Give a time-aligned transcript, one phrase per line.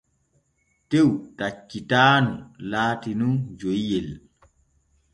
[0.89, 1.09] Tew
[1.41, 2.33] taccitaanu
[2.71, 4.09] laati nun joyiyel.